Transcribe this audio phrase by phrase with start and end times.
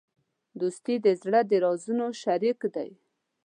[0.59, 2.89] دوستي د زړه د رازونو شریک دی.